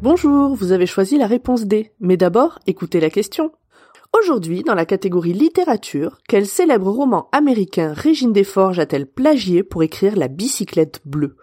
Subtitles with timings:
[0.00, 3.50] Bonjour, vous avez choisi la réponse D, mais d'abord, écoutez la question.
[4.16, 10.14] Aujourd'hui, dans la catégorie littérature, quel célèbre roman américain Régine Desforges a-t-elle plagié pour écrire
[10.16, 11.36] La bicyclette bleue?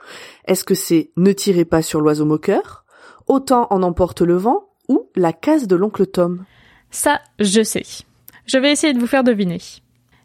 [0.45, 2.85] Est-ce que c'est Ne tirez pas sur l'oiseau moqueur?
[3.27, 6.43] Autant en emporte le vent ou La case de l'oncle Tom
[6.91, 7.85] Ça, je sais.
[8.45, 9.59] Je vais essayer de vous faire deviner.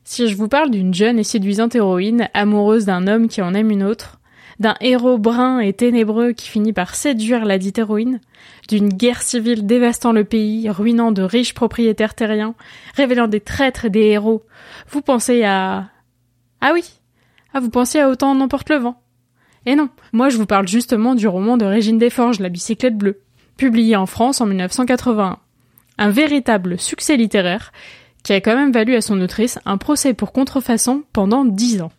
[0.02, 3.70] Si je vous parle d'une jeune et séduisante héroïne, amoureuse d'un homme qui en aime
[3.70, 4.18] une autre,
[4.60, 8.20] d'un héros brun et ténébreux qui finit par séduire la dite héroïne,
[8.68, 12.54] d'une guerre civile dévastant le pays, ruinant de riches propriétaires terriens,
[12.94, 14.44] révélant des traîtres et des héros,
[14.90, 15.88] vous pensez à...
[16.60, 16.84] Ah oui
[17.52, 19.02] Ah vous pensez à Autant en emporte le vent
[19.66, 23.23] Et non, moi je vous parle justement du roman de Régine Desforges, La bicyclette bleue,
[23.56, 25.38] publié en France en 1981.
[25.98, 27.72] Un véritable succès littéraire
[28.22, 31.92] qui a quand même valu à son autrice un procès pour contrefaçon pendant dix ans.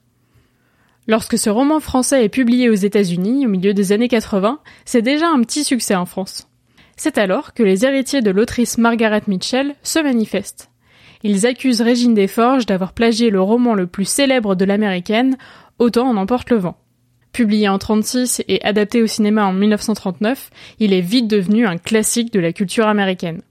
[1.07, 5.27] Lorsque ce roman français est publié aux États-Unis au milieu des années 80, c'est déjà
[5.29, 6.49] un petit succès en France.
[6.97, 10.71] C'est alors que les héritiers de l'autrice Margaret Mitchell se manifestent.
[11.21, 15.37] Ils accusent Régine Desforges d'avoir plagié le roman le plus célèbre de l'américaine,
[15.77, 16.77] Autant en emporte le vent.
[17.35, 22.31] Publié en 36 et adapté au cinéma en 1939, il est vite devenu un classique
[22.31, 23.41] de la culture américaine.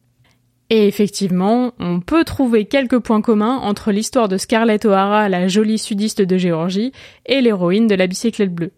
[0.71, 5.77] Et effectivement, on peut trouver quelques points communs entre l'histoire de Scarlett O'Hara, la jolie
[5.77, 6.93] sudiste de Géorgie,
[7.27, 8.73] et l'héroïne de la bicyclette bleue.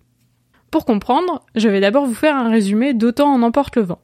[0.73, 4.01] Pour comprendre, je vais d'abord vous faire un résumé d'Autant en emporte le vent.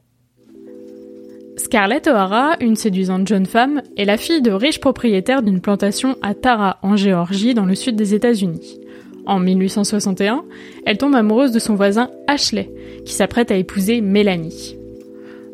[1.57, 6.35] Scarlett O'Hara, une séduisante jeune femme, est la fille de riches propriétaires d'une plantation à
[6.35, 8.79] Tara, en Géorgie, dans le sud des États-Unis.
[9.27, 10.44] En 1861,
[10.84, 12.71] elle tombe amoureuse de son voisin Ashley,
[13.05, 14.77] qui s'apprête à épouser Mélanie.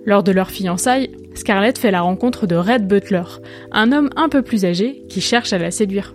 [0.06, 3.24] Lors de leur fiançailles, Scarlett fait la rencontre de Red Butler,
[3.72, 6.14] un homme un peu plus âgé qui cherche à la séduire.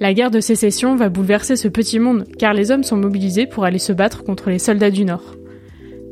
[0.00, 3.64] La guerre de sécession va bouleverser ce petit monde car les hommes sont mobilisés pour
[3.64, 5.36] aller se battre contre les soldats du Nord.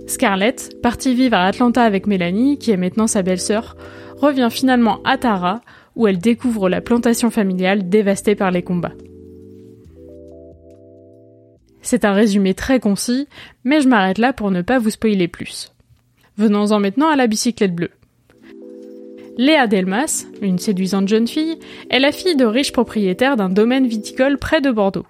[0.06, 3.76] Scarlett, partie vivre à Atlanta avec Mélanie, qui est maintenant sa belle-sœur,
[4.16, 5.62] revient finalement à Tara,
[5.96, 8.92] où elle découvre la plantation familiale dévastée par les combats.
[11.82, 13.28] C'est un résumé très concis,
[13.64, 15.72] mais je m'arrête là pour ne pas vous spoiler plus.
[16.38, 17.90] Venons-en maintenant à la bicyclette bleue.
[19.38, 21.58] Léa Delmas, une séduisante jeune fille,
[21.90, 25.06] est la fille de riches propriétaires d'un domaine viticole près de Bordeaux.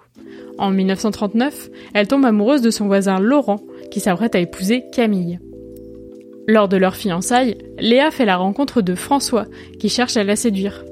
[0.57, 3.61] En 1939, elle tombe amoureuse de son voisin Laurent,
[3.91, 5.39] qui s'apprête à épouser Camille.
[6.47, 9.45] Lors de leur fiançailles, Léa fait la rencontre de François,
[9.79, 10.83] qui cherche à la séduire.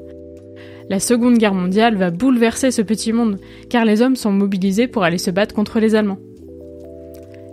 [0.91, 5.05] La Seconde Guerre mondiale va bouleverser ce petit monde, car les hommes sont mobilisés pour
[5.05, 6.19] aller se battre contre les Allemands.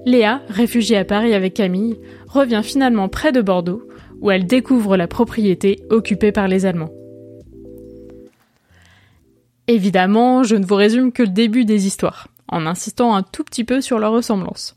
[0.04, 3.88] Léa, réfugiée à Paris avec Camille, revient finalement près de Bordeaux,
[4.20, 6.90] où elle découvre la propriété occupée par les Allemands.
[9.68, 13.62] Évidemment, je ne vous résume que le début des histoires, en insistant un tout petit
[13.62, 14.76] peu sur leur ressemblance.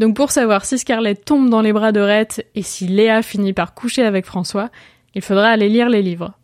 [0.00, 3.54] Donc pour savoir si Scarlett tombe dans les bras de Rhett et si Léa finit
[3.54, 4.68] par coucher avec François,
[5.14, 6.34] il faudra aller lire les livres.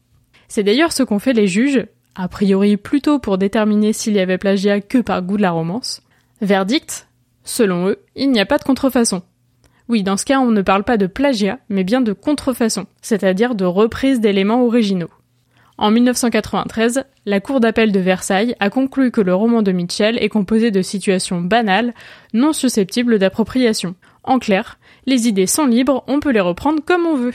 [0.55, 4.37] C'est d'ailleurs ce qu'ont fait les juges, a priori plutôt pour déterminer s'il y avait
[4.37, 6.03] plagiat que par goût de la romance.
[6.43, 7.09] Verdict,
[7.43, 9.23] selon eux, il n'y a pas de contrefaçon.
[9.89, 13.55] Oui, dans ce cas, on ne parle pas de plagiat, mais bien de contrefaçon, c'est-à-dire
[13.55, 15.09] de reprise d'éléments originaux.
[15.79, 20.29] En 1993, la Cour d'appel de Versailles a conclu que le roman de Mitchell est
[20.29, 21.95] composé de situations banales,
[22.35, 23.95] non susceptibles d'appropriation.
[24.23, 27.33] En clair, les idées sont libres, on peut les reprendre comme on veut.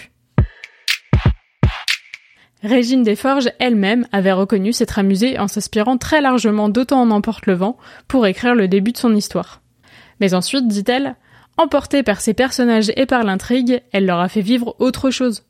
[2.64, 7.54] Régine Desforges elle-même avait reconnu s'être amusée en s'inspirant très largement d'Autant en emporte le
[7.54, 7.78] vent
[8.08, 9.62] pour écrire le début de son histoire.
[10.20, 11.16] Mais ensuite, dit-elle,
[11.58, 15.44] emportée par ses personnages et par l'intrigue, elle leur a fait vivre autre chose.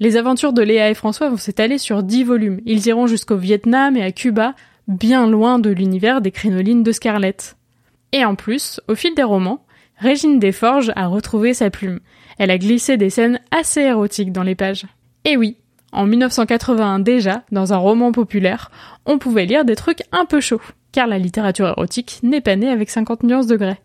[0.00, 2.60] Les aventures de Léa et François vont s'étaler sur dix volumes.
[2.66, 4.54] Ils iront jusqu'au Vietnam et à Cuba,
[4.86, 7.56] bien loin de l'univers des crinolines de Scarlett.
[8.12, 9.64] Et en plus, au fil des romans,
[9.98, 12.00] Régine Desforges a retrouvé sa plume.
[12.38, 14.86] Elle a glissé des scènes assez érotiques dans les pages.
[15.24, 15.56] Et oui,
[15.92, 18.70] en 1981 déjà, dans un roman populaire,
[19.06, 20.60] on pouvait lire des trucs un peu chauds,
[20.92, 23.80] car la littérature érotique n'est pas née avec 50 nuances degrés.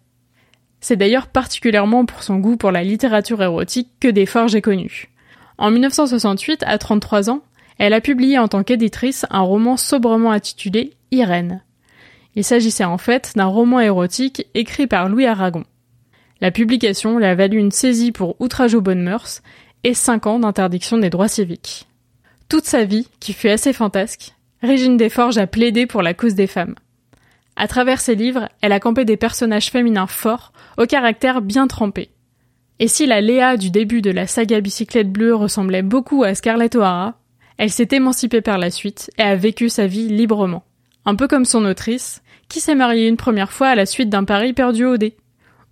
[0.82, 5.10] C'est d'ailleurs particulièrement pour son goût pour la littérature érotique que Desforges est connue.
[5.58, 7.42] En 1968, à 33 ans,
[7.78, 11.64] elle a publié en tant qu'éditrice un roman sobrement intitulé Irène.
[12.36, 15.64] Il s'agissait en fait d'un roman érotique écrit par Louis Aragon.
[16.42, 19.42] La publication lui a valu une saisie pour outrage aux bonnes mœurs
[19.86, 21.88] et 5 ans d'interdiction des droits civiques.
[22.54, 26.46] Toute sa vie, qui fut assez fantasque, Régine Desforges a plaidé pour la cause des
[26.46, 26.76] femmes.
[27.56, 32.12] À travers ses livres, elle a campé des personnages féminins forts, au caractère bien trempé.
[32.78, 36.76] Et si la Léa du début de la saga Bicyclette Bleue ressemblait beaucoup à Scarlett
[36.76, 37.16] O'Hara,
[37.58, 40.64] elle s'est émancipée par la suite et a vécu sa vie librement.
[41.06, 44.26] Un peu comme son autrice, qui s'est mariée une première fois à la suite d'un
[44.26, 45.18] pari perdu au dé,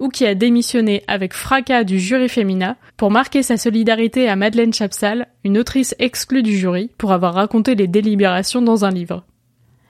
[0.01, 4.73] ou qui a démissionné avec fracas du jury féminin pour marquer sa solidarité à Madeleine
[4.73, 9.23] Chapsal, une autrice exclue du jury pour avoir raconté les délibérations dans un livre.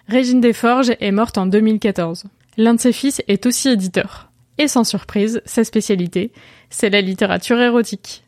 [0.08, 2.26] Régine Desforges est morte en 2014.
[2.58, 4.30] L'un de ses fils est aussi éditeur.
[4.58, 6.34] Et sans surprise, sa spécialité,
[6.70, 8.26] c'est la littérature érotique.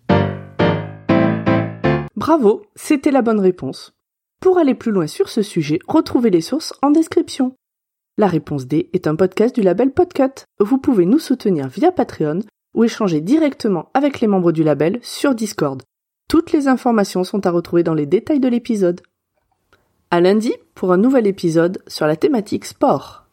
[2.16, 3.94] Bravo, c'était la bonne réponse.
[4.40, 7.54] Pour aller plus loin sur ce sujet, retrouvez les sources en description.
[8.20, 10.46] La réponse D est un podcast du label Podcut.
[10.60, 12.42] Vous pouvez nous soutenir via Patreon
[12.76, 15.82] ou échanger directement avec les membres du label sur Discord.
[16.30, 19.02] Toutes les informations sont à retrouver dans les détails de l'épisode.
[20.12, 23.26] À lundi pour un nouvel épisode sur la thématique sport.